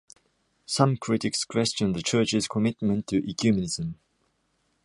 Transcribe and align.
Some 0.65 0.97
critics 0.97 1.45
questioned 1.45 1.95
the 1.95 2.01
Church's 2.01 2.47
commitment 2.47 3.05
to 3.05 3.21
ecumenism. 3.21 3.97